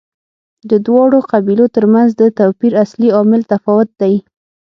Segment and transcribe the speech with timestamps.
[0.69, 4.15] د دواړو قبیلو ترمنځ د توپیر اصلي عامل تفاوت دی.